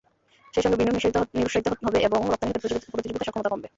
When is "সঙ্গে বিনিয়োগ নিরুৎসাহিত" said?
0.63-1.67